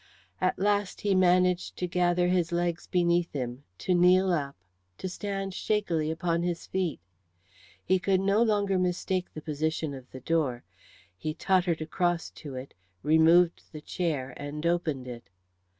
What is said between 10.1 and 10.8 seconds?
door;